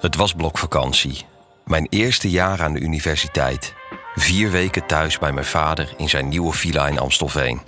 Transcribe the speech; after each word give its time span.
Het 0.00 0.16
was 0.16 0.32
blokvakantie. 0.32 1.24
Mijn 1.64 1.86
eerste 1.90 2.30
jaar 2.30 2.62
aan 2.62 2.72
de 2.72 2.80
universiteit. 2.80 3.74
Vier 4.14 4.50
weken 4.50 4.86
thuis 4.86 5.18
bij 5.18 5.32
mijn 5.32 5.46
vader 5.46 5.94
in 5.96 6.08
zijn 6.08 6.28
nieuwe 6.28 6.52
villa 6.52 6.88
in 6.88 6.98
Amstelveen. 6.98 7.60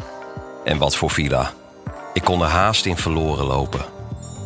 En 0.64 0.79
wat 0.79 0.96
voor 0.96 1.11
villa. 1.11 1.53
Ik 2.12 2.24
kon 2.24 2.43
er 2.43 2.48
haast 2.48 2.87
in 2.87 2.96
verloren 2.96 3.45
lopen. 3.45 3.85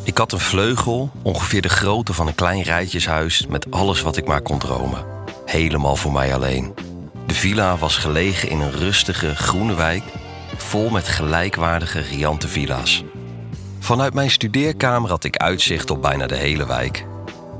Ik 0.04 0.18
had 0.18 0.32
een 0.32 0.40
vleugel, 0.40 1.10
ongeveer 1.22 1.62
de 1.62 1.68
grootte 1.68 2.12
van 2.12 2.26
een 2.26 2.34
klein 2.34 2.62
rijtjeshuis... 2.62 3.46
met 3.46 3.70
alles 3.70 4.02
wat 4.02 4.16
ik 4.16 4.26
maar 4.26 4.42
kon 4.42 4.58
dromen. 4.58 5.04
Helemaal 5.44 5.96
voor 5.96 6.12
mij 6.12 6.34
alleen. 6.34 6.74
De 7.26 7.34
villa 7.34 7.76
was 7.76 7.96
gelegen 7.96 8.48
in 8.48 8.60
een 8.60 8.72
rustige, 8.72 9.36
groene 9.36 9.74
wijk... 9.74 10.04
vol 10.56 10.90
met 10.90 11.08
gelijkwaardige, 11.08 12.00
riante 12.00 12.48
villa's. 12.48 13.04
Vanuit 13.78 14.14
mijn 14.14 14.30
studeerkamer 14.30 15.10
had 15.10 15.24
ik 15.24 15.36
uitzicht 15.36 15.90
op 15.90 16.02
bijna 16.02 16.26
de 16.26 16.36
hele 16.36 16.66
wijk... 16.66 17.06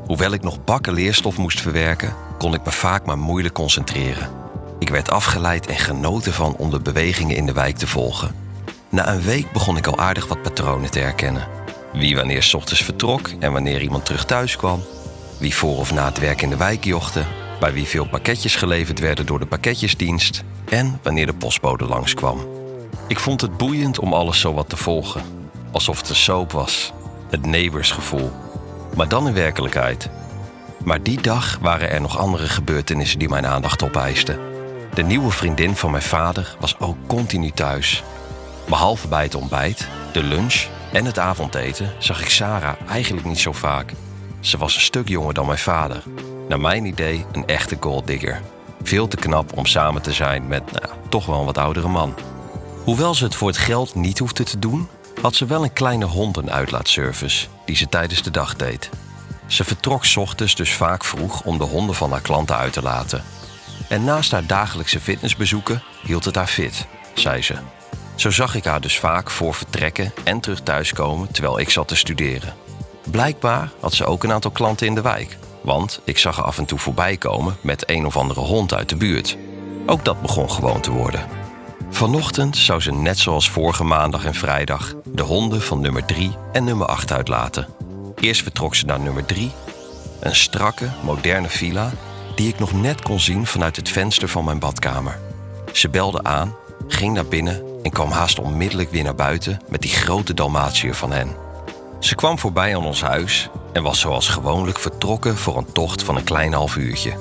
Hoewel 0.07 0.33
ik 0.33 0.43
nog 0.43 0.65
bakken 0.65 0.93
leerstof 0.93 1.37
moest 1.39 1.61
verwerken, 1.61 2.15
kon 2.39 2.55
ik 2.55 2.65
me 2.65 2.73
vaak 2.73 3.07
maar 3.07 3.19
moeilijk 3.19 3.55
concentreren. 3.55 4.31
Ik 4.79 4.89
werd 4.89 5.11
afgeleid 5.11 5.67
en 5.67 5.79
genoten 5.79 6.33
van 6.33 6.57
om 6.57 6.71
de 6.71 6.81
bewegingen 6.81 7.37
in 7.37 7.47
de 7.47 7.53
wijk 7.53 7.77
te 7.77 7.87
volgen. 7.87 8.35
Na 8.89 9.09
een 9.09 9.23
week 9.23 9.53
begon 9.53 9.77
ik 9.77 9.87
al 9.87 9.99
aardig 9.99 10.27
wat 10.27 10.43
patronen 10.43 10.91
te 10.91 10.99
herkennen. 10.99 11.49
Wie 11.93 12.17
wanneer 12.17 12.43
s 12.43 12.55
ochtends 12.55 12.83
vertrok 12.83 13.29
en 13.39 13.53
wanneer 13.53 13.83
iemand 13.83 14.05
terug 14.05 14.25
thuis 14.25 14.57
kwam. 14.57 14.83
Wie 15.39 15.55
voor 15.55 15.77
of 15.77 15.93
na 15.93 16.05
het 16.05 16.19
werk 16.19 16.43
in 16.43 16.51
de 16.51 16.57
wijk 16.57 16.85
jochte. 16.85 17.23
Bij 17.61 17.73
wie 17.73 17.87
veel 17.87 18.07
pakketjes 18.07 18.57
geleverd 18.57 18.99
werden 18.99 19.27
door 19.27 19.39
de 19.39 19.47
pakketjesdienst. 19.47 20.43
En 20.69 21.01
wanneer 21.03 21.27
de 21.27 21.35
postbode 21.35 21.85
langskwam. 21.85 22.47
Ik 23.09 23.19
vond 23.19 23.41
het 23.41 23.57
boeiend 23.57 23.99
om 23.99 24.13
alles 24.13 24.41
zo 24.41 24.55
wat 24.55 24.69
te 24.69 24.77
volgen. 24.77 25.23
Alsof 25.73 25.99
het 25.99 26.09
een 26.09 26.17
soap 26.17 26.53
was. 26.53 26.93
Het 27.31 27.47
neighborsgevoel 27.47 28.31
maar 28.97 29.09
dan 29.09 29.27
in 29.27 29.35
werkelijkheid. 29.35 30.11
Maar 30.85 31.03
die 31.03 31.21
dag 31.21 31.59
waren 31.61 31.91
er 31.91 32.01
nog 32.01 32.19
andere 32.19 32.49
gebeurtenissen 32.49 33.19
die 33.19 33.29
mijn 33.29 33.47
aandacht 33.47 33.83
opeisten. 33.83 34.39
De 34.95 35.03
nieuwe 35.03 35.31
vriendin 35.31 35.77
van 35.77 35.91
mijn 35.91 36.03
vader 36.03 36.57
was 36.61 36.79
ook 36.79 36.97
continu 37.07 37.51
thuis. 37.51 38.03
Behalve 38.69 39.09
bij 39.09 39.23
het 39.23 39.35
ontbijt, 39.35 39.89
de 40.13 40.23
lunch 40.23 40.67
en 40.93 41.05
het 41.05 41.19
avondeten 41.19 41.93
zag 41.99 42.21
ik 42.21 42.29
Sarah 42.29 42.75
eigenlijk 42.89 43.27
niet 43.27 43.41
zo 43.41 43.53
vaak. 43.53 43.93
Ze 44.41 44.59
was 44.59 44.75
een 44.75 44.81
stuk 44.81 45.09
jonger 45.09 45.35
dan 45.35 45.47
mijn 45.47 45.59
vader. 45.59 46.03
Naar 46.49 46.61
mijn 46.61 46.85
idee 46.85 47.25
een 47.33 47.47
echte 47.47 47.77
golddigger. 47.81 48.41
Veel 48.83 49.09
te 49.09 49.17
knap 49.17 49.57
om 49.57 49.67
samen 49.67 50.03
te 50.03 50.13
zijn 50.13 50.47
met 50.47 50.73
nou, 50.73 50.95
toch 51.09 51.27
wel 51.27 51.39
een 51.39 51.45
wat 51.45 51.59
oudere 51.59 51.89
man. 51.89 52.15
Hoewel 52.85 53.15
ze 53.15 53.25
het 53.25 53.35
voor 53.35 53.49
het 53.49 53.59
geld 53.59 53.95
niet 53.95 54.19
hoefde 54.19 54.45
te 54.45 54.59
doen, 54.59 54.89
had 55.23 55.35
ze 55.35 55.47
wel 55.47 55.63
een 55.63 55.73
kleine 55.73 56.05
hondenuitlaatservice 56.05 57.47
die 57.65 57.77
ze 57.77 57.89
tijdens 57.89 58.23
de 58.23 58.31
dag 58.31 58.57
deed. 58.57 58.91
Ze 59.47 59.65
vertrok 59.65 60.05
ochtends 60.17 60.55
dus 60.55 60.73
vaak 60.73 61.05
vroeg 61.05 61.43
om 61.43 61.59
de 61.59 61.65
honden 61.65 61.95
van 61.95 62.11
haar 62.11 62.21
klanten 62.21 62.57
uit 62.57 62.73
te 62.73 62.83
laten. 62.83 63.23
En 63.89 64.05
naast 64.05 64.31
haar 64.31 64.47
dagelijkse 64.47 65.01
fitnessbezoeken 65.01 65.83
hield 66.03 66.25
het 66.25 66.35
haar 66.35 66.47
fit, 66.47 66.87
zei 67.15 67.43
ze. 67.43 67.55
Zo 68.15 68.31
zag 68.31 68.55
ik 68.55 68.65
haar 68.65 68.81
dus 68.81 68.99
vaak 68.99 69.31
voor 69.31 69.55
vertrekken 69.55 70.13
en 70.25 70.41
terug 70.41 70.61
thuiskomen 70.61 71.33
terwijl 71.33 71.59
ik 71.59 71.71
zat 71.71 71.89
te 71.89 71.97
studeren. 71.97 72.55
Blijkbaar 73.11 73.71
had 73.81 73.95
ze 73.95 74.05
ook 74.05 74.25
een 74.25 74.33
aantal 74.33 74.51
klanten 74.51 74.87
in 74.87 74.95
de 74.95 75.03
wijk, 75.03 75.37
want 75.61 76.01
ik 76.05 76.19
zag 76.19 76.37
haar 76.37 76.45
af 76.45 76.59
en 76.59 76.65
toe 76.65 76.79
voorbij 76.79 77.17
komen 77.17 77.57
met 77.61 77.91
een 77.91 78.07
of 78.07 78.17
andere 78.17 78.41
hond 78.41 78.75
uit 78.75 78.89
de 78.89 78.97
buurt. 78.97 79.37
Ook 79.87 80.05
dat 80.05 80.23
begon 80.23 80.51
gewoon 80.51 80.81
te 80.81 80.91
worden. 80.91 81.44
Vanochtend 81.95 82.57
zou 82.57 82.81
ze 82.81 82.93
net 82.93 83.19
zoals 83.19 83.51
vorige 83.51 83.85
maandag 83.85 84.25
en 84.25 84.35
vrijdag 84.35 84.95
de 85.05 85.23
honden 85.23 85.63
van 85.63 85.81
nummer 85.81 86.05
3 86.05 86.37
en 86.53 86.65
nummer 86.65 86.87
8 86.87 87.13
uitlaten. 87.13 87.69
Eerst 88.21 88.43
vertrok 88.43 88.75
ze 88.75 88.87
naar 88.87 89.01
nummer 89.01 89.25
3, 89.25 89.51
een 90.21 90.35
strakke, 90.35 90.89
moderne 91.03 91.49
villa 91.49 91.93
die 92.35 92.49
ik 92.49 92.59
nog 92.59 92.73
net 92.73 93.03
kon 93.03 93.21
zien 93.21 93.47
vanuit 93.47 93.77
het 93.77 93.89
venster 93.89 94.29
van 94.29 94.45
mijn 94.45 94.59
badkamer. 94.59 95.19
Ze 95.73 95.89
belde 95.89 96.23
aan, 96.23 96.55
ging 96.89 97.15
naar 97.15 97.27
binnen 97.27 97.63
en 97.83 97.91
kwam 97.91 98.11
haast 98.11 98.39
onmiddellijk 98.39 98.91
weer 98.91 99.05
naar 99.05 99.15
buiten 99.15 99.61
met 99.69 99.83
die 99.83 99.91
grote 99.91 100.35
Dalmatiër 100.35 100.95
van 100.95 101.13
hen. 101.13 101.37
Ze 102.01 102.15
kwam 102.15 102.39
voorbij 102.39 102.77
aan 102.77 102.87
ons 102.87 103.03
huis 103.03 103.49
en 103.73 103.83
was 103.83 104.01
zoals 104.01 104.29
gewoonlijk 104.29 104.79
vertrokken 104.79 105.37
voor 105.37 105.57
een 105.57 105.73
tocht 105.73 106.03
van 106.03 106.17
een 106.17 106.25
klein 106.25 106.53
half 106.53 106.77
uurtje. 106.77 107.13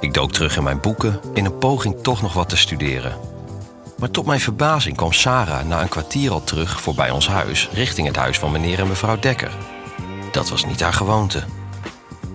Ik 0.00 0.14
dook 0.14 0.32
terug 0.32 0.56
in 0.56 0.62
mijn 0.62 0.80
boeken 0.80 1.20
in 1.34 1.44
een 1.44 1.58
poging 1.58 2.02
toch 2.02 2.22
nog 2.22 2.32
wat 2.32 2.48
te 2.48 2.56
studeren. 2.56 3.31
Maar 4.02 4.10
tot 4.10 4.26
mijn 4.26 4.40
verbazing 4.40 4.96
kwam 4.96 5.12
Sarah 5.12 5.64
na 5.64 5.82
een 5.82 5.88
kwartier 5.88 6.30
al 6.30 6.44
terug 6.44 6.80
voorbij 6.80 7.10
ons 7.10 7.28
huis, 7.28 7.68
richting 7.72 8.06
het 8.06 8.16
huis 8.16 8.38
van 8.38 8.52
meneer 8.52 8.78
en 8.78 8.88
mevrouw 8.88 9.18
Dekker. 9.18 9.50
Dat 10.32 10.48
was 10.48 10.64
niet 10.64 10.80
haar 10.80 10.92
gewoonte. 10.92 11.42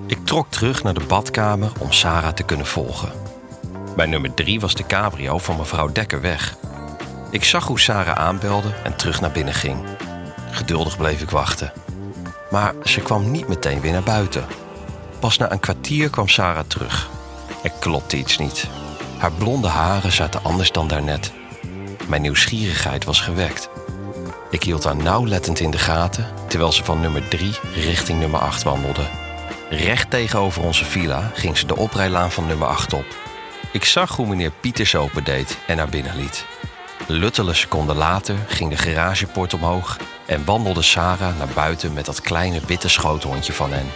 Ik 0.05 0.25
trok 0.25 0.47
terug 0.49 0.83
naar 0.83 0.93
de 0.93 1.05
badkamer 1.07 1.71
om 1.79 1.91
Sarah 1.91 2.33
te 2.33 2.43
kunnen 2.43 2.65
volgen. 2.65 3.11
Bij 3.95 4.05
nummer 4.05 4.33
drie 4.33 4.59
was 4.59 4.75
de 4.75 4.85
cabrio 4.85 5.37
van 5.37 5.57
mevrouw 5.57 5.91
Dekker 5.91 6.21
weg. 6.21 6.57
Ik 7.31 7.43
zag 7.43 7.67
hoe 7.67 7.79
Sarah 7.79 8.17
aanbelde 8.17 8.73
en 8.83 8.95
terug 8.95 9.21
naar 9.21 9.31
binnen 9.31 9.53
ging. 9.53 9.85
Geduldig 10.51 10.97
bleef 10.97 11.21
ik 11.21 11.29
wachten. 11.29 11.73
Maar 12.49 12.73
ze 12.83 13.01
kwam 13.01 13.31
niet 13.31 13.47
meteen 13.47 13.81
weer 13.81 13.91
naar 13.91 14.03
buiten. 14.03 14.45
Pas 15.19 15.37
na 15.37 15.51
een 15.51 15.59
kwartier 15.59 16.09
kwam 16.09 16.27
Sarah 16.27 16.65
terug. 16.67 17.09
Er 17.63 17.71
klopte 17.79 18.17
iets 18.17 18.37
niet. 18.37 18.67
Haar 19.17 19.31
blonde 19.31 19.67
haren 19.67 20.11
zaten 20.11 20.43
anders 20.43 20.71
dan 20.71 20.87
daarnet. 20.87 21.31
Mijn 22.07 22.21
nieuwsgierigheid 22.21 23.03
was 23.03 23.21
gewekt. 23.21 23.69
Ik 24.49 24.63
hield 24.63 24.83
haar 24.83 24.95
nauwlettend 24.95 25.59
in 25.59 25.71
de 25.71 25.77
gaten 25.77 26.27
terwijl 26.47 26.71
ze 26.71 26.83
van 26.83 26.99
nummer 26.99 27.27
3 27.27 27.59
richting 27.73 28.19
nummer 28.19 28.39
8 28.39 28.63
wandelde. 28.63 29.09
Recht 29.69 30.09
tegenover 30.09 30.63
onze 30.63 30.85
villa 30.85 31.31
ging 31.33 31.57
ze 31.57 31.65
de 31.65 31.75
oprijlaan 31.75 32.31
van 32.31 32.47
nummer 32.47 32.67
8 32.67 32.93
op. 32.93 33.05
Ik 33.71 33.85
zag 33.85 34.15
hoe 34.15 34.27
meneer 34.27 34.51
Pieters 34.51 34.95
opendeed 34.95 35.57
en 35.67 35.77
naar 35.77 35.89
binnen 35.89 36.15
liet. 36.15 36.45
Luttele 37.07 37.53
seconden 37.53 37.95
later 37.95 38.35
ging 38.47 38.69
de 38.69 38.77
garagepoort 38.77 39.53
omhoog 39.53 39.97
en 40.25 40.45
wandelde 40.45 40.81
Sarah 40.81 41.37
naar 41.37 41.53
buiten 41.53 41.93
met 41.93 42.05
dat 42.05 42.21
kleine 42.21 42.59
witte 42.67 42.89
schoothondje 42.89 43.53
van 43.53 43.71
hen. 43.71 43.87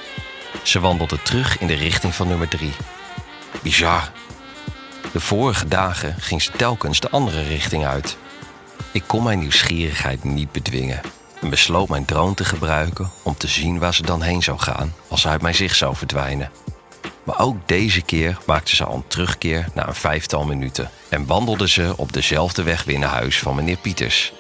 Ze 0.64 0.80
wandelde 0.80 1.22
terug 1.22 1.60
in 1.60 1.68
de 1.68 1.74
richting 1.74 2.16
van 2.16 2.28
nummer 2.28 2.48
3. 2.48 2.72
Bizar, 3.62 4.12
de 5.12 5.20
vorige 5.20 5.68
dagen 5.68 6.16
ging 6.20 6.42
ze 6.42 6.52
telkens 6.52 7.00
de 7.00 7.10
andere 7.10 7.44
richting 7.44 7.86
uit. 7.86 8.18
Ik 8.92 9.04
kon 9.08 9.24
mijn 9.24 9.40
nieuwsgierigheid 9.40 10.24
niet 10.24 10.52
bedwingen 10.52 11.02
en 11.42 11.50
besloot 11.50 11.90
mijn 11.90 12.06
drone 12.06 12.34
te 12.34 12.46
gebruiken 12.46 13.12
om 13.24 13.38
te 13.38 13.48
zien 13.48 13.80
waar 13.80 13.94
ze 13.94 14.04
dan 14.04 14.22
heen 14.22 14.44
zou 14.44 14.60
gaan 14.60 14.94
als 15.08 15.22
ze 15.22 15.28
uit 15.28 15.42
mijn 15.42 15.56
zicht 15.56 15.78
zou 15.78 15.96
verdwijnen. 15.96 16.52
Maar 17.24 17.40
ook 17.40 17.68
deze 17.68 18.02
keer 18.02 18.38
maakte 18.46 18.76
ze 18.76 18.84
al 18.86 18.96
een 18.96 19.08
terugkeer 19.08 19.68
na 19.74 19.88
een 19.88 19.96
vijftal 19.96 20.46
minuten 20.46 20.90
en 21.10 21.26
wandelde 21.26 21.68
ze 21.68 21.94
op 21.98 22.14
dezelfde 22.14 22.64
weg 22.64 22.84
weer 22.84 23.00
naar 23.00 23.10
huis 23.10 23.40
van 23.40 23.56
meneer 23.56 23.78
Pieters. 23.78 24.34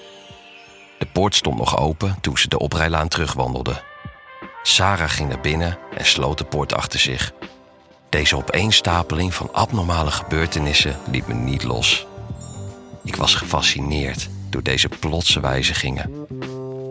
De 0.99 1.05
poort 1.05 1.35
stond 1.35 1.57
nog 1.57 1.77
open 1.77 2.17
toen 2.21 2.37
ze 2.37 2.47
de 2.47 2.59
oprijlaan 2.59 3.07
terugwandelde. 3.07 3.83
Sarah 4.63 5.09
ging 5.09 5.29
naar 5.29 5.41
binnen 5.41 5.77
en 5.97 6.05
sloot 6.05 6.37
de 6.37 6.43
poort 6.43 6.73
achter 6.73 6.99
zich. 6.99 7.33
Deze 8.11 8.35
opeenstapeling 8.35 9.33
van 9.33 9.53
abnormale 9.53 10.11
gebeurtenissen 10.11 10.97
liet 11.11 11.27
me 11.27 11.33
niet 11.33 11.63
los. 11.63 12.07
Ik 13.03 13.15
was 13.15 13.35
gefascineerd 13.35 14.29
door 14.49 14.63
deze 14.63 14.89
plotse 14.99 15.39
wijzigingen. 15.39 16.27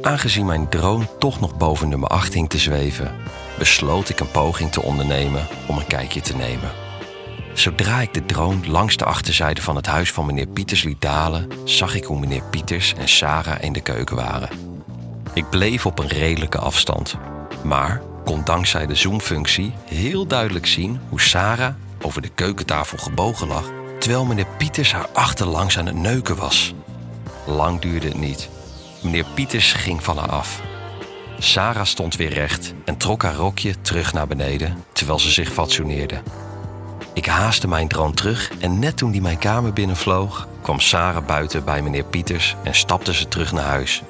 Aangezien 0.02 0.46
mijn 0.46 0.68
drone 0.68 1.18
toch 1.18 1.40
nog 1.40 1.56
boven 1.56 1.88
nummer 1.88 2.08
8 2.08 2.34
hing 2.34 2.48
te 2.48 2.58
zweven, 2.58 3.14
besloot 3.58 4.08
ik 4.08 4.20
een 4.20 4.30
poging 4.30 4.72
te 4.72 4.82
ondernemen 4.82 5.46
om 5.66 5.76
een 5.76 5.86
kijkje 5.86 6.20
te 6.20 6.36
nemen. 6.36 6.70
Zodra 7.54 8.00
ik 8.00 8.14
de 8.14 8.26
drone 8.26 8.68
langs 8.68 8.96
de 8.96 9.04
achterzijde 9.04 9.62
van 9.62 9.76
het 9.76 9.86
huis 9.86 10.12
van 10.12 10.26
meneer 10.26 10.48
Pieters 10.48 10.82
liet 10.82 11.00
dalen, 11.00 11.48
zag 11.64 11.94
ik 11.94 12.04
hoe 12.04 12.20
meneer 12.20 12.42
Pieters 12.50 12.94
en 12.94 13.08
Sarah 13.08 13.62
in 13.62 13.72
de 13.72 13.80
keuken 13.80 14.16
waren. 14.16 14.48
Ik 15.34 15.50
bleef 15.50 15.86
op 15.86 15.98
een 15.98 16.08
redelijke 16.08 16.58
afstand, 16.58 17.16
maar 17.64 18.02
kon 18.30 18.44
dankzij 18.44 18.86
de 18.86 18.94
zoomfunctie 18.94 19.72
heel 19.84 20.26
duidelijk 20.26 20.66
zien 20.66 21.00
hoe 21.08 21.20
Sarah 21.20 21.74
over 22.00 22.22
de 22.22 22.28
keukentafel 22.28 22.98
gebogen 22.98 23.48
lag, 23.48 23.70
terwijl 23.98 24.24
meneer 24.24 24.46
Pieters 24.58 24.92
haar 24.92 25.08
achterlangs 25.08 25.78
aan 25.78 25.86
het 25.86 25.94
neuken 25.94 26.36
was. 26.36 26.74
Lang 27.46 27.80
duurde 27.80 28.06
het 28.06 28.18
niet. 28.18 28.48
Meneer 29.02 29.24
Pieters 29.34 29.72
ging 29.72 30.02
van 30.02 30.18
haar 30.18 30.30
af. 30.30 30.60
Sarah 31.38 31.84
stond 31.84 32.16
weer 32.16 32.32
recht 32.32 32.74
en 32.84 32.96
trok 32.96 33.22
haar 33.22 33.34
rokje 33.34 33.80
terug 33.80 34.12
naar 34.12 34.26
beneden 34.26 34.84
terwijl 34.92 35.18
ze 35.18 35.30
zich 35.30 35.52
fatsoeneerde. 35.52 36.22
Ik 37.14 37.26
haastte 37.26 37.68
mijn 37.68 37.88
drone 37.88 38.14
terug 38.14 38.50
en 38.60 38.78
net 38.78 38.96
toen 38.96 39.10
die 39.10 39.22
mijn 39.22 39.38
kamer 39.38 39.72
binnenvloog, 39.72 40.48
kwam 40.62 40.80
Sarah 40.80 41.26
buiten 41.26 41.64
bij 41.64 41.82
meneer 41.82 42.04
Pieters 42.04 42.56
en 42.64 42.74
stapte 42.74 43.14
ze 43.14 43.28
terug 43.28 43.52
naar 43.52 43.64
huis. 43.64 44.02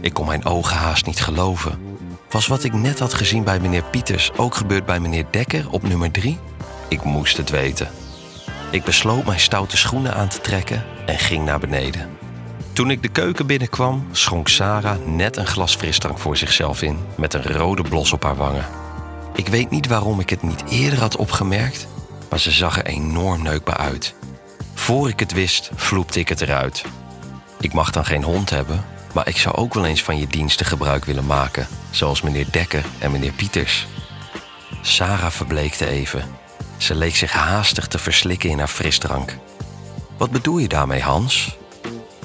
Ik 0.00 0.12
kon 0.12 0.26
mijn 0.26 0.44
ogen 0.44 0.76
haast 0.76 1.06
niet 1.06 1.20
geloven. 1.20 1.93
Was 2.34 2.46
wat 2.46 2.64
ik 2.64 2.72
net 2.72 2.98
had 2.98 3.14
gezien 3.14 3.44
bij 3.44 3.60
meneer 3.60 3.82
Pieters 3.82 4.32
ook 4.36 4.54
gebeurd 4.54 4.86
bij 4.86 5.00
meneer 5.00 5.24
Dekker 5.30 5.70
op 5.70 5.82
nummer 5.82 6.10
3? 6.10 6.38
Ik 6.88 7.04
moest 7.04 7.36
het 7.36 7.50
weten. 7.50 7.88
Ik 8.70 8.84
besloot 8.84 9.24
mijn 9.24 9.40
stoute 9.40 9.76
schoenen 9.76 10.14
aan 10.14 10.28
te 10.28 10.40
trekken 10.40 10.84
en 11.06 11.18
ging 11.18 11.44
naar 11.44 11.58
beneden. 11.58 12.10
Toen 12.72 12.90
ik 12.90 13.02
de 13.02 13.08
keuken 13.08 13.46
binnenkwam, 13.46 14.06
schonk 14.12 14.48
Sarah 14.48 15.06
net 15.06 15.36
een 15.36 15.46
glas 15.46 15.76
frisdrank 15.76 16.18
voor 16.18 16.36
zichzelf 16.36 16.82
in 16.82 16.98
met 17.16 17.34
een 17.34 17.52
rode 17.52 17.82
blos 17.82 18.12
op 18.12 18.22
haar 18.22 18.36
wangen. 18.36 18.66
Ik 19.34 19.48
weet 19.48 19.70
niet 19.70 19.86
waarom 19.86 20.20
ik 20.20 20.30
het 20.30 20.42
niet 20.42 20.64
eerder 20.68 21.00
had 21.00 21.16
opgemerkt, 21.16 21.86
maar 22.30 22.40
ze 22.40 22.50
zag 22.50 22.78
er 22.78 22.86
enorm 22.86 23.42
neukbaar 23.42 23.76
uit. 23.76 24.14
Voor 24.74 25.08
ik 25.08 25.20
het 25.20 25.32
wist, 25.32 25.70
vloepte 25.74 26.20
ik 26.20 26.28
het 26.28 26.40
eruit. 26.40 26.84
Ik 27.60 27.72
mag 27.72 27.90
dan 27.90 28.04
geen 28.04 28.22
hond 28.22 28.50
hebben, 28.50 28.84
maar 29.14 29.28
ik 29.28 29.36
zou 29.36 29.56
ook 29.56 29.74
wel 29.74 29.84
eens 29.84 30.02
van 30.02 30.18
je 30.18 30.26
diensten 30.26 30.66
gebruik 30.66 31.04
willen 31.04 31.26
maken, 31.26 31.66
zoals 31.90 32.22
meneer 32.22 32.46
Dekker 32.50 32.84
en 32.98 33.10
meneer 33.10 33.32
Pieters. 33.32 33.86
Sarah 34.80 35.30
verbleekte 35.30 35.86
even. 35.86 36.24
Ze 36.76 36.94
leek 36.94 37.16
zich 37.16 37.32
haastig 37.32 37.86
te 37.86 37.98
verslikken 37.98 38.50
in 38.50 38.58
haar 38.58 38.68
frisdrank. 38.68 39.36
Wat 40.16 40.30
bedoel 40.30 40.58
je 40.58 40.68
daarmee, 40.68 41.02
Hans? 41.02 41.56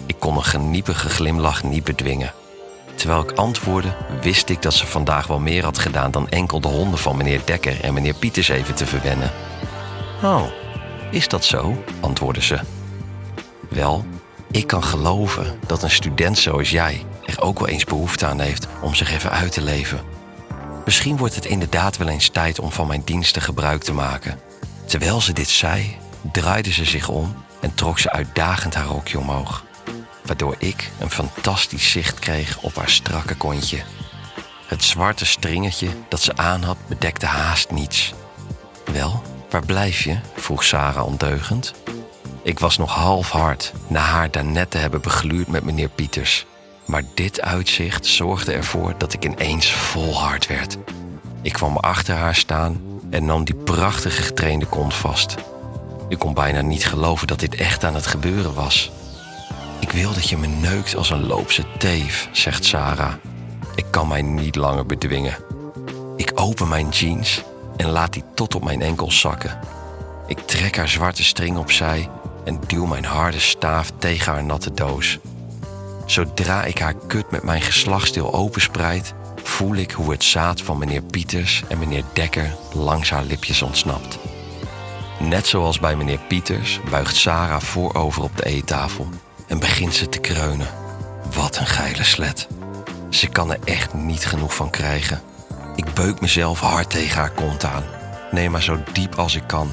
Ik 0.06 0.16
kon 0.20 0.36
een 0.36 0.44
geniepige 0.44 1.10
glimlach 1.10 1.64
niet 1.64 1.84
bedwingen. 1.84 2.34
Terwijl 2.96 3.22
ik 3.22 3.32
antwoordde, 3.32 3.96
wist 4.22 4.50
ik 4.50 4.62
dat 4.62 4.74
ze 4.74 4.86
vandaag 4.86 5.28
wel 5.28 5.40
meer 5.40 5.64
had 5.64 5.80
gedaan 5.80 6.12
dan 6.12 6.30
enkel 6.30 6.60
de 6.60 6.68
honden 6.68 7.00
van 7.00 7.18
meneer 7.18 7.42
Dekker 7.46 7.82
en 7.82 7.94
meneer 7.94 8.14
Pieters 8.14 8.50
even 8.50 8.76
te 8.76 8.86
verwennen. 8.86 9.32
Oh, 10.24 10.44
is 11.12 11.28
dat 11.28 11.46
zo? 11.46 11.84
antwoordde 12.00 12.44
ze. 12.44 12.60
Wel, 13.70 14.06
ik 14.60 14.68
kan 14.68 14.84
geloven 14.84 15.60
dat 15.68 15.84
een 15.84 15.92
student 15.92 16.38
zoals 16.38 16.70
jij 16.70 17.06
er 17.26 17.42
ook 17.42 17.60
wel 17.60 17.68
eens 17.68 17.84
behoefte 17.84 18.26
aan 18.26 18.40
heeft 18.40 18.68
om 18.82 18.96
zich 18.96 19.12
even 19.12 19.32
uit 19.32 19.52
te 19.52 19.62
leven. 19.62 20.00
Misschien 20.86 21.18
wordt 21.18 21.36
het 21.36 21.46
inderdaad 21.46 21.98
wel 21.98 22.08
eens 22.08 22.30
tijd 22.30 22.60
om 22.60 22.72
van 22.72 22.88
mijn 22.88 23.02
diensten 23.06 23.42
gebruik 23.42 23.84
te 23.84 23.94
maken. 23.94 24.40
Terwijl 24.86 25.22
ze 25.22 25.34
dit 25.34 25.50
zei, 25.50 25.98
draaide 26.32 26.72
ze 26.72 26.86
zich 26.86 27.10
om 27.10 27.36
en 27.62 27.74
trok 27.74 28.00
ze 28.00 28.12
uitdagend 28.12 28.74
haar 28.74 28.86
rokje 28.86 29.20
omhoog. 29.20 29.64
Waardoor 30.26 30.56
ik 30.58 30.92
een 31.00 31.12
fantastisch 31.12 31.92
zicht 31.92 32.20
kreeg 32.20 32.62
op 32.62 32.76
haar 32.76 32.90
strakke 32.90 33.36
kontje. 33.36 33.84
Het 34.68 34.84
zwarte 34.84 35.26
stringetje 35.26 35.90
dat 36.10 36.22
ze 36.22 36.38
aan 36.38 36.64
had 36.64 36.78
bedekte 36.88 37.26
haast 37.26 37.72
niets. 37.72 38.14
Wel, 38.92 39.24
waar 39.50 39.66
blijf 39.66 40.02
je? 40.02 40.20
vroeg 40.36 40.64
Sarah 40.64 41.06
ondeugend. 41.06 41.74
Ik 42.50 42.60
was 42.60 42.78
nog 42.78 42.94
half 42.94 43.32
hard 43.32 43.74
na 43.88 44.00
haar 44.00 44.32
daarnet 44.32 44.72
te 44.72 44.78
hebben 44.78 45.02
begluurd 45.02 45.48
met 45.48 45.64
meneer 45.64 45.90
Pieters. 45.90 46.46
Maar 46.86 47.04
dit 47.14 47.42
uitzicht 47.42 48.06
zorgde 48.06 48.52
ervoor 48.52 48.94
dat 48.98 49.14
ik 49.14 49.26
ineens 49.26 49.72
vol 49.74 50.20
hard 50.20 50.48
werd. 50.48 50.78
Ik 51.42 51.54
kwam 51.54 51.78
achter 51.78 52.16
haar 52.16 52.36
staan 52.36 52.82
en 53.10 53.26
nam 53.26 53.44
die 53.44 53.56
prachtige 53.56 54.22
getrainde 54.22 54.66
kont 54.66 54.94
vast. 54.94 55.36
Ik 56.08 56.20
kon 56.20 56.34
bijna 56.34 56.62
niet 56.62 56.86
geloven 56.86 57.28
dat 57.28 57.40
dit 57.40 57.56
echt 57.56 57.84
aan 57.84 57.96
het 57.96 58.08
gebeuren 58.08 58.54
was. 58.54 58.92
Ik 59.80 59.92
wil 59.92 60.14
dat 60.14 60.30
je 60.30 60.38
me 60.38 60.48
neukt 60.48 60.96
als 60.96 61.10
een 61.10 61.28
loopse 61.28 61.64
teef, 61.78 62.30
zegt 62.32 62.66
Sarah. 62.66 63.14
Ik 63.76 63.86
kan 63.90 64.08
mij 64.08 64.22
niet 64.22 64.56
langer 64.56 64.86
bedwingen. 64.86 65.38
Ik 66.16 66.32
open 66.36 66.68
mijn 66.68 66.90
jeans 66.90 67.44
en 67.78 67.90
laat 67.90 68.14
die 68.14 68.24
tot 68.34 68.56
op 68.56 68.64
mijn 68.64 68.82
enkels 68.82 69.20
zakken. 69.20 69.60
Ik 70.28 70.40
trek 70.40 70.78
haar 70.78 70.90
zwarte 70.90 71.24
string 71.24 71.58
opzij 71.58 72.10
en 72.46 72.60
duw 72.68 72.86
mijn 72.86 73.06
harde 73.06 73.40
staaf 73.40 73.92
tegen 73.98 74.34
haar 74.34 74.44
natte 74.44 74.74
doos. 74.74 75.20
Zodra 76.06 76.64
ik 76.64 76.80
haar 76.80 76.96
kut 77.08 77.32
met 77.32 77.44
mijn 77.44 77.62
geslachtsdeel 77.62 78.34
openspreid, 78.34 79.14
voel 79.44 79.76
ik 79.76 79.92
hoe 79.92 80.12
het 80.12 80.24
zaad 80.24 80.62
van 80.62 80.78
meneer 80.78 81.02
Pieters 81.02 81.64
en 81.68 81.80
meneer 81.80 82.04
Dekker 82.14 82.56
langs 82.74 83.10
haar 83.10 83.24
lipjes 83.24 83.62
ontsnapt. 83.62 84.20
Net 85.20 85.48
zoals 85.48 85.80
bij 85.80 85.96
meneer 85.96 86.20
Pieters 86.28 86.80
buigt 86.90 87.16
Sarah 87.16 87.62
voorover 87.62 88.24
op 88.24 88.38
de 88.38 88.46
eettafel 88.46 89.08
en 89.48 89.60
begint 89.60 89.96
ze 89.96 90.10
te 90.10 90.20
kreunen. 90.20 90.68
Wat 91.36 91.58
een 91.58 91.68
geile 91.68 92.04
slet. 92.04 92.48
Ze 93.10 93.28
kan 93.28 93.52
er 93.52 93.60
echt 93.64 93.94
niet 93.94 94.26
genoeg 94.26 94.56
van 94.56 94.70
krijgen. 94.70 95.22
Ik 95.76 95.94
beuk 95.94 96.22
mezelf 96.22 96.60
hard 96.60 96.90
tegen 96.90 97.20
haar 97.20 97.32
kont 97.32 97.66
aan. 97.66 97.84
Neem 98.32 98.52
maar 98.52 98.64
zo 98.64 98.84
diep 98.94 99.16
als 99.16 99.36
ik 99.36 99.48
kan. 99.48 99.72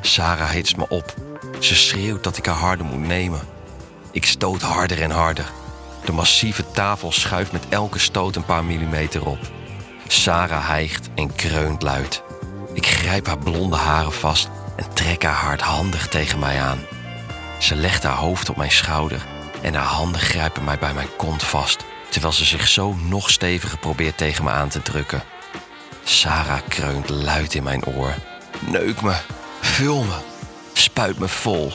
Sarah 0.00 0.48
hitst 0.48 0.76
me 0.76 0.88
op. 0.88 1.14
Ze 1.58 1.74
schreeuwt 1.74 2.24
dat 2.24 2.36
ik 2.36 2.46
haar 2.46 2.54
harder 2.54 2.86
moet 2.86 3.06
nemen. 3.06 3.40
Ik 4.12 4.26
stoot 4.26 4.62
harder 4.62 5.02
en 5.02 5.10
harder. 5.10 5.52
De 6.04 6.12
massieve 6.12 6.70
tafel 6.70 7.12
schuift 7.12 7.52
met 7.52 7.68
elke 7.68 7.98
stoot 7.98 8.36
een 8.36 8.44
paar 8.44 8.64
millimeter 8.64 9.26
op. 9.26 9.38
Sarah 10.06 10.68
hijgt 10.68 11.08
en 11.14 11.34
kreunt 11.34 11.82
luid. 11.82 12.22
Ik 12.72 12.86
grijp 12.86 13.26
haar 13.26 13.38
blonde 13.38 13.76
haren 13.76 14.12
vast 14.12 14.48
en 14.76 14.94
trek 14.94 15.22
haar 15.22 15.34
hardhandig 15.34 16.08
tegen 16.08 16.38
mij 16.38 16.60
aan. 16.60 16.78
Ze 17.58 17.74
legt 17.74 18.02
haar 18.02 18.16
hoofd 18.16 18.48
op 18.48 18.56
mijn 18.56 18.70
schouder 18.70 19.26
en 19.62 19.74
haar 19.74 19.84
handen 19.84 20.20
grijpen 20.20 20.64
mij 20.64 20.78
bij 20.78 20.94
mijn 20.94 21.16
kont 21.16 21.42
vast, 21.42 21.84
terwijl 22.10 22.32
ze 22.32 22.44
zich 22.44 22.68
zo 22.68 22.94
nog 22.94 23.30
steviger 23.30 23.78
probeert 23.78 24.16
tegen 24.16 24.44
me 24.44 24.50
aan 24.50 24.68
te 24.68 24.82
drukken. 24.82 25.22
Sarah 26.04 26.60
kreunt 26.68 27.08
luid 27.08 27.54
in 27.54 27.62
mijn 27.62 27.84
oor. 27.84 28.14
Neuk 28.60 29.02
me, 29.02 29.14
vul 29.60 30.02
me, 30.02 30.16
spuit 30.86 31.18
me 31.18 31.28
vol. 31.28 31.72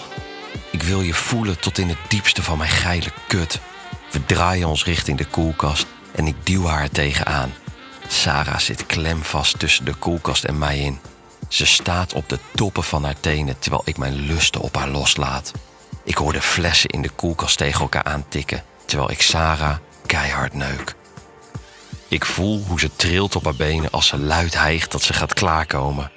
Ik 0.71 0.83
wil 0.83 1.01
je 1.01 1.13
voelen 1.13 1.59
tot 1.59 1.77
in 1.77 1.89
het 1.89 1.97
diepste 2.07 2.43
van 2.43 2.57
mijn 2.57 2.69
geile 2.69 3.11
kut. 3.27 3.59
We 4.11 4.25
draaien 4.25 4.67
ons 4.67 4.85
richting 4.85 5.17
de 5.17 5.25
koelkast 5.25 5.85
en 6.11 6.27
ik 6.27 6.35
duw 6.45 6.65
haar 6.65 6.89
tegenaan. 6.89 7.53
Sarah 8.07 8.59
zit 8.59 8.85
klemvast 8.85 9.59
tussen 9.59 9.85
de 9.85 9.93
koelkast 9.93 10.43
en 10.43 10.57
mij 10.57 10.79
in. 10.79 10.99
Ze 11.47 11.65
staat 11.65 12.13
op 12.13 12.29
de 12.29 12.39
toppen 12.55 12.83
van 12.83 13.03
haar 13.03 13.19
tenen 13.19 13.59
terwijl 13.59 13.81
ik 13.85 13.97
mijn 13.97 14.15
lusten 14.15 14.61
op 14.61 14.75
haar 14.75 14.89
loslaat. 14.89 15.51
Ik 16.03 16.17
hoor 16.17 16.33
de 16.33 16.41
flessen 16.41 16.89
in 16.89 17.01
de 17.01 17.09
koelkast 17.09 17.57
tegen 17.57 17.81
elkaar 17.81 18.03
aantikken 18.03 18.63
terwijl 18.85 19.11
ik 19.11 19.21
Sarah 19.21 19.77
keihard 20.05 20.53
neuk. 20.53 20.95
Ik 22.07 22.25
voel 22.25 22.63
hoe 22.67 22.79
ze 22.79 22.95
trilt 22.95 23.35
op 23.35 23.43
haar 23.43 23.55
benen 23.55 23.91
als 23.91 24.07
ze 24.07 24.17
luid 24.17 24.53
hijgt 24.53 24.91
dat 24.91 25.01
ze 25.01 25.13
gaat 25.13 25.33
klaarkomen. 25.33 26.11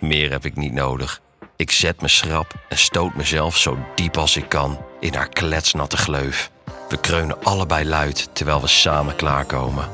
Meer 0.00 0.30
heb 0.30 0.44
ik 0.44 0.56
niet 0.56 0.72
nodig. 0.72 1.24
Ik 1.56 1.70
zet 1.70 2.00
me 2.00 2.08
schrap 2.08 2.54
en 2.68 2.78
stoot 2.78 3.14
mezelf 3.14 3.56
zo 3.56 3.78
diep 3.94 4.16
als 4.16 4.36
ik 4.36 4.48
kan 4.48 4.78
in 5.00 5.14
haar 5.14 5.28
kletsnatte 5.28 5.96
gleuf. 5.96 6.50
We 6.88 7.00
kreunen 7.00 7.44
allebei 7.44 7.84
luid 7.84 8.28
terwijl 8.32 8.60
we 8.60 8.66
samen 8.66 9.16
klaarkomen. 9.16 9.88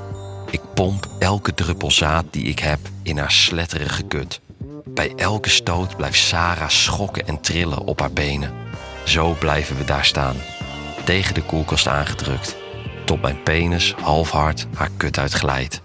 Ik 0.51 0.61
pomp 0.75 1.07
elke 1.19 1.55
druppel 1.55 1.91
zaad 1.91 2.25
die 2.31 2.45
ik 2.45 2.59
heb 2.59 2.79
in 3.03 3.19
haar 3.19 3.33
sletterige 3.33 4.03
kut. 4.03 4.41
Bij 4.85 5.13
elke 5.17 5.51
stoot 5.51 5.97
blijft 5.97 6.19
Sarah 6.19 6.69
schokken 6.69 7.27
en 7.27 7.41
trillen 7.41 7.87
op 7.87 8.01
haar 8.01 8.13
benen. 8.13 8.55
Zo 9.05 9.37
blijven 9.39 9.77
we 9.77 9.85
daar 9.85 10.05
staan, 10.05 10.37
tegen 11.05 11.35
de 11.35 11.43
koelkast 11.43 11.89
aangedrukt, 11.89 12.57
tot 13.05 13.23
mijn 13.23 13.43
penis 13.43 13.95
half 14.01 14.31
hard 14.31 14.67
haar 14.75 14.91
kut 14.97 15.19
uitglijdt. 15.19 15.81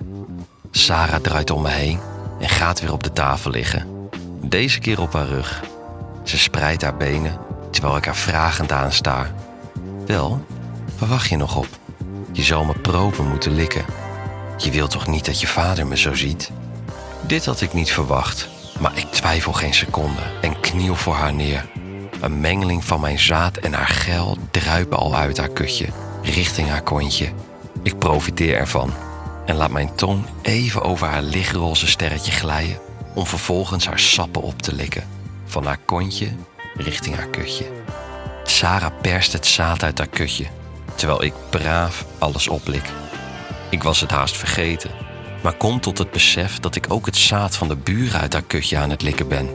Sarah 0.71 1.21
draait 1.21 1.49
om 1.49 1.61
me 1.61 1.69
heen 1.69 1.99
en 2.39 2.49
gaat 2.49 2.79
weer 2.81 2.93
op 2.93 3.03
de 3.03 3.13
tafel 3.13 3.51
liggen. 3.51 4.09
Deze 4.41 4.79
keer 4.79 5.01
op 5.01 5.13
haar 5.13 5.27
rug. 5.27 5.63
Ze 6.27 6.37
spreidt 6.37 6.81
haar 6.81 6.97
benen 6.97 7.37
terwijl 7.71 7.97
ik 7.97 8.05
haar 8.05 8.15
vragend 8.15 8.71
aanstaar. 8.71 9.33
Wel, 10.05 10.45
waar 10.99 11.09
wacht 11.09 11.29
je 11.29 11.37
nog 11.37 11.55
op? 11.55 11.67
Je 12.31 12.43
zal 12.43 12.63
me 12.65 12.73
propen 12.73 13.27
moeten 13.27 13.55
likken. 13.55 13.85
Je 14.57 14.71
wilt 14.71 14.91
toch 14.91 15.07
niet 15.07 15.25
dat 15.25 15.41
je 15.41 15.47
vader 15.47 15.87
me 15.87 15.97
zo 15.97 16.15
ziet? 16.15 16.51
Dit 17.21 17.45
had 17.45 17.61
ik 17.61 17.73
niet 17.73 17.91
verwacht, 17.91 18.49
maar 18.79 18.97
ik 18.97 19.05
twijfel 19.11 19.53
geen 19.53 19.73
seconde 19.73 20.21
en 20.41 20.59
kniel 20.59 20.95
voor 20.95 21.13
haar 21.13 21.33
neer. 21.33 21.65
Een 22.21 22.39
mengeling 22.39 22.85
van 22.85 22.99
mijn 23.01 23.19
zaad 23.19 23.57
en 23.57 23.73
haar 23.73 23.87
gel 23.87 24.37
druipen 24.51 24.97
al 24.97 25.15
uit 25.15 25.37
haar 25.37 25.49
kutje, 25.49 25.87
richting 26.23 26.67
haar 26.69 26.83
kontje. 26.83 27.29
Ik 27.83 27.97
profiteer 27.97 28.55
ervan 28.57 28.93
en 29.45 29.55
laat 29.55 29.71
mijn 29.71 29.95
tong 29.95 30.23
even 30.41 30.81
over 30.81 31.07
haar 31.07 31.21
lichtroze 31.21 31.87
sterretje 31.87 32.31
glijden 32.31 32.79
om 33.13 33.25
vervolgens 33.25 33.87
haar 33.87 33.99
sappen 33.99 34.41
op 34.41 34.61
te 34.61 34.73
likken. 34.73 35.16
Van 35.47 35.65
haar 35.65 35.79
kontje 35.85 36.29
richting 36.75 37.15
haar 37.15 37.27
kutje. 37.27 37.65
Sarah 38.43 38.91
perst 39.01 39.33
het 39.33 39.45
zaad 39.45 39.83
uit 39.83 39.97
haar 39.97 40.07
kutje, 40.07 40.45
terwijl 40.95 41.23
ik 41.23 41.33
braaf 41.49 42.05
alles 42.17 42.47
oplik. 42.47 42.83
Ik 43.69 43.83
was 43.83 43.99
het 44.01 44.11
haast 44.11 44.37
vergeten, 44.37 44.91
maar 45.43 45.53
kom 45.53 45.79
tot 45.79 45.97
het 45.97 46.11
besef 46.11 46.59
dat 46.59 46.75
ik 46.75 46.85
ook 46.89 47.05
het 47.05 47.17
zaad 47.17 47.55
van 47.55 47.67
de 47.67 47.75
buren 47.75 48.19
uit 48.19 48.33
haar 48.33 48.43
kutje 48.43 48.77
aan 48.77 48.89
het 48.89 49.01
likken 49.01 49.27
ben. 49.27 49.49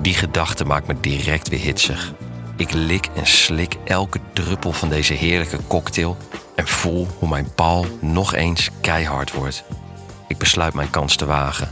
Die 0.00 0.14
gedachte 0.14 0.64
maakt 0.64 0.86
me 0.86 1.00
direct 1.00 1.48
weer 1.48 1.60
hitsig. 1.60 2.12
Ik 2.56 2.72
lik 2.72 3.08
en 3.14 3.26
slik 3.26 3.76
elke 3.84 4.20
druppel 4.32 4.72
van 4.72 4.88
deze 4.88 5.14
heerlijke 5.14 5.58
cocktail 5.66 6.16
en 6.54 6.66
voel 6.66 7.06
hoe 7.18 7.28
mijn 7.28 7.54
paal 7.54 7.86
nog 8.00 8.34
eens 8.34 8.70
keihard 8.80 9.32
wordt. 9.32 9.64
Ik 10.28 10.38
besluit 10.38 10.74
mijn 10.74 10.90
kans 10.90 11.16
te 11.16 11.26
wagen, 11.26 11.70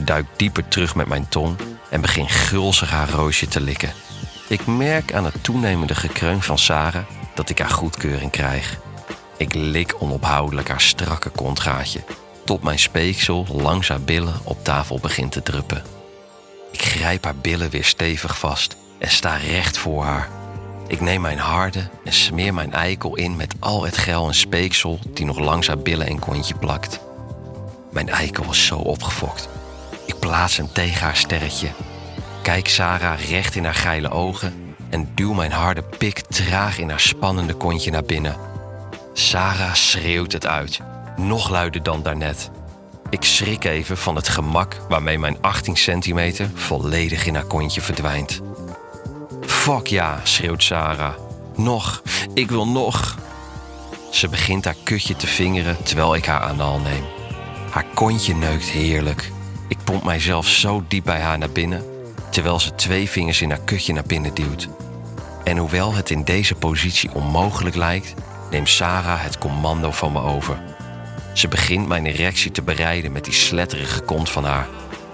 duik 0.00 0.26
dieper 0.36 0.68
terug 0.68 0.94
met 0.94 1.08
mijn 1.08 1.28
tong 1.28 1.56
en 1.94 2.00
begin 2.00 2.28
gulzig 2.28 2.90
haar 2.90 3.10
roosje 3.10 3.48
te 3.48 3.60
likken. 3.60 3.92
Ik 4.48 4.66
merk 4.66 5.12
aan 5.12 5.24
het 5.24 5.44
toenemende 5.44 5.94
gekreun 5.94 6.42
van 6.42 6.58
Sarah 6.58 7.04
dat 7.34 7.48
ik 7.48 7.58
haar 7.58 7.70
goedkeuring 7.70 8.30
krijg. 8.30 8.78
Ik 9.36 9.54
lik 9.54 9.94
onophoudelijk 9.98 10.68
haar 10.68 10.80
strakke 10.80 11.30
kontgaatje, 11.30 12.04
tot 12.44 12.62
mijn 12.62 12.78
speeksel 12.78 13.46
langs 13.50 13.88
haar 13.88 14.00
billen 14.00 14.34
op 14.44 14.64
tafel 14.64 14.98
begint 15.00 15.32
te 15.32 15.42
druppen. 15.42 15.82
Ik 16.70 16.82
grijp 16.82 17.24
haar 17.24 17.36
billen 17.36 17.70
weer 17.70 17.84
stevig 17.84 18.38
vast 18.38 18.76
en 18.98 19.10
sta 19.10 19.36
recht 19.36 19.78
voor 19.78 20.04
haar. 20.04 20.28
Ik 20.86 21.00
neem 21.00 21.20
mijn 21.20 21.38
harde 21.38 21.88
en 22.04 22.12
smeer 22.12 22.54
mijn 22.54 22.72
eikel 22.72 23.16
in 23.16 23.36
met 23.36 23.54
al 23.58 23.84
het 23.84 23.96
gel 23.96 24.26
en 24.26 24.34
speeksel 24.34 24.98
die 25.08 25.26
nog 25.26 25.38
langs 25.38 25.66
haar 25.66 25.78
billen 25.78 26.06
en 26.06 26.18
kontje 26.18 26.54
plakt. 26.54 27.00
Mijn 27.92 28.08
eikel 28.08 28.44
was 28.44 28.66
zo 28.66 28.76
opgefokt. 28.76 29.48
Plaats 30.24 30.56
hem 30.56 30.72
tegen 30.72 31.00
haar 31.00 31.16
sterretje. 31.16 31.68
Kijk 32.42 32.68
Sarah 32.68 33.20
recht 33.20 33.54
in 33.54 33.64
haar 33.64 33.74
geile 33.74 34.10
ogen 34.10 34.74
en 34.90 35.10
duw 35.14 35.32
mijn 35.32 35.52
harde 35.52 35.82
pik 35.82 36.20
traag 36.20 36.78
in 36.78 36.90
haar 36.90 37.00
spannende 37.00 37.54
kontje 37.54 37.90
naar 37.90 38.04
binnen. 38.04 38.36
Sarah 39.12 39.74
schreeuwt 39.74 40.32
het 40.32 40.46
uit, 40.46 40.80
nog 41.16 41.48
luider 41.48 41.82
dan 41.82 42.02
daarnet. 42.02 42.50
Ik 43.10 43.24
schrik 43.24 43.64
even 43.64 43.96
van 43.96 44.16
het 44.16 44.28
gemak 44.28 44.76
waarmee 44.88 45.18
mijn 45.18 45.36
18 45.40 45.76
centimeter 45.76 46.50
volledig 46.54 47.26
in 47.26 47.34
haar 47.34 47.44
kontje 47.44 47.80
verdwijnt. 47.80 48.40
Fuck 49.46 49.86
ja, 49.86 50.20
schreeuwt 50.22 50.62
Sarah. 50.62 51.14
Nog, 51.56 52.02
ik 52.34 52.50
wil 52.50 52.68
nog. 52.68 53.18
Ze 54.10 54.28
begint 54.28 54.64
haar 54.64 54.76
kutje 54.82 55.16
te 55.16 55.26
vingeren 55.26 55.82
terwijl 55.82 56.14
ik 56.14 56.24
haar 56.24 56.40
aan 56.40 56.56
de 56.56 56.88
neem. 56.90 57.04
Haar 57.70 57.86
kontje 57.94 58.34
neukt 58.34 58.68
heerlijk. 58.68 59.32
Ik 59.68 59.78
pomp 59.84 60.04
mijzelf 60.04 60.46
zo 60.48 60.84
diep 60.88 61.04
bij 61.04 61.20
haar 61.20 61.38
naar 61.38 61.50
binnen, 61.50 61.84
terwijl 62.30 62.60
ze 62.60 62.74
twee 62.74 63.08
vingers 63.08 63.40
in 63.40 63.50
haar 63.50 63.64
kutje 63.64 63.92
naar 63.92 64.06
binnen 64.06 64.34
duwt. 64.34 64.68
En 65.44 65.56
hoewel 65.56 65.94
het 65.94 66.10
in 66.10 66.24
deze 66.24 66.54
positie 66.54 67.14
onmogelijk 67.14 67.76
lijkt, 67.76 68.14
neemt 68.50 68.68
Sarah 68.68 69.22
het 69.22 69.38
commando 69.38 69.90
van 69.90 70.12
me 70.12 70.20
over. 70.20 70.62
Ze 71.32 71.48
begint 71.48 71.88
mijn 71.88 72.06
erectie 72.06 72.50
te 72.50 72.62
bereiden 72.62 73.12
met 73.12 73.24
die 73.24 73.32
sletterige 73.32 74.00
kont 74.00 74.30
van 74.30 74.44
haar, 74.44 74.68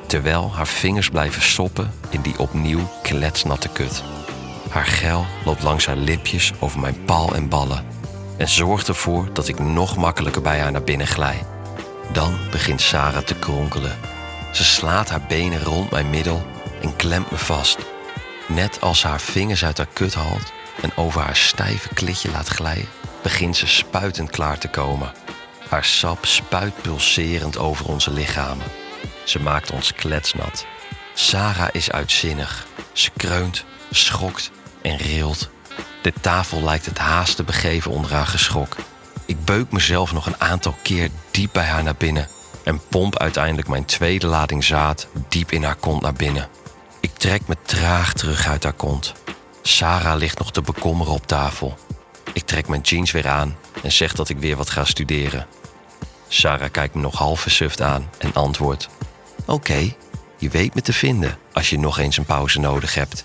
terwijl 0.06 0.54
haar 0.54 0.66
vingers 0.66 1.08
blijven 1.10 1.42
stoppen 1.42 1.92
in 2.10 2.20
die 2.20 2.38
opnieuw 2.38 2.90
kletsnatte 3.02 3.68
kut. 3.68 4.02
Haar 4.68 4.86
gel 4.86 5.26
loopt 5.44 5.62
langs 5.62 5.86
haar 5.86 5.96
lipjes 5.96 6.52
over 6.58 6.80
mijn 6.80 7.04
pal 7.04 7.34
en 7.34 7.48
ballen 7.48 7.84
en 8.36 8.48
zorgt 8.48 8.88
ervoor 8.88 9.28
dat 9.32 9.48
ik 9.48 9.58
nog 9.58 9.96
makkelijker 9.96 10.42
bij 10.42 10.60
haar 10.60 10.72
naar 10.72 10.82
binnen 10.82 11.06
glij. 11.06 11.42
Dan 12.12 12.36
begint 12.50 12.80
Sarah 12.80 13.22
te 13.22 13.34
kronkelen. 13.34 14.09
Ze 14.52 14.64
slaat 14.64 15.08
haar 15.08 15.26
benen 15.28 15.62
rond 15.62 15.90
mijn 15.90 16.10
middel 16.10 16.46
en 16.82 16.96
klemt 16.96 17.30
me 17.30 17.36
vast. 17.36 17.78
Net 18.48 18.80
als 18.80 19.00
ze 19.00 19.06
haar 19.06 19.20
vingers 19.20 19.64
uit 19.64 19.76
haar 19.76 19.88
kut 19.92 20.14
haalt 20.14 20.52
en 20.82 20.96
over 20.96 21.20
haar 21.20 21.36
stijve 21.36 21.94
klitje 21.94 22.30
laat 22.30 22.48
glijden, 22.48 22.88
begint 23.22 23.56
ze 23.56 23.66
spuitend 23.66 24.30
klaar 24.30 24.58
te 24.58 24.68
komen. 24.68 25.12
Haar 25.68 25.84
sap 25.84 26.26
spuit 26.26 26.82
pulserend 26.82 27.58
over 27.58 27.86
onze 27.86 28.12
lichamen. 28.12 28.66
Ze 29.24 29.40
maakt 29.40 29.70
ons 29.70 29.94
kletsnat. 29.94 30.66
Sarah 31.14 31.68
is 31.72 31.90
uitzinnig. 31.90 32.66
Ze 32.92 33.10
kreunt, 33.16 33.64
schokt 33.90 34.50
en 34.82 34.96
rilt. 34.96 35.50
De 36.02 36.12
tafel 36.20 36.62
lijkt 36.62 36.86
het 36.86 36.98
haast 36.98 37.36
te 37.36 37.42
begeven 37.42 37.90
onder 37.90 38.12
haar 38.12 38.26
geschok. 38.26 38.76
Ik 39.26 39.44
beuk 39.44 39.72
mezelf 39.72 40.12
nog 40.12 40.26
een 40.26 40.40
aantal 40.40 40.76
keer 40.82 41.08
diep 41.30 41.52
bij 41.52 41.66
haar 41.66 41.82
naar 41.82 41.96
binnen 41.98 42.28
en 42.64 42.80
pomp 42.88 43.18
uiteindelijk 43.18 43.68
mijn 43.68 43.84
tweede 43.84 44.26
lading 44.26 44.64
zaad 44.64 45.06
diep 45.28 45.52
in 45.52 45.62
haar 45.62 45.76
kont 45.76 46.02
naar 46.02 46.12
binnen. 46.12 46.48
Ik 47.00 47.10
trek 47.12 47.46
me 47.46 47.56
traag 47.62 48.12
terug 48.12 48.46
uit 48.48 48.62
haar 48.62 48.72
kont. 48.72 49.12
Sarah 49.62 50.18
ligt 50.18 50.38
nog 50.38 50.52
te 50.52 50.62
bekommeren 50.62 51.12
op 51.12 51.26
tafel. 51.26 51.78
Ik 52.32 52.42
trek 52.42 52.68
mijn 52.68 52.80
jeans 52.80 53.10
weer 53.10 53.28
aan 53.28 53.56
en 53.82 53.92
zeg 53.92 54.12
dat 54.12 54.28
ik 54.28 54.38
weer 54.38 54.56
wat 54.56 54.70
ga 54.70 54.84
studeren. 54.84 55.46
Sarah 56.28 56.70
kijkt 56.70 56.94
me 56.94 57.00
nog 57.00 57.18
half 57.18 57.40
versuft 57.40 57.80
aan 57.82 58.10
en 58.18 58.32
antwoordt: 58.32 58.88
Oké, 59.46 59.94
je 60.36 60.48
weet 60.48 60.74
me 60.74 60.80
te 60.80 60.92
vinden 60.92 61.38
als 61.52 61.70
je 61.70 61.78
nog 61.78 61.98
eens 61.98 62.16
een 62.16 62.24
pauze 62.24 62.60
nodig 62.60 62.94
hebt. 62.94 63.24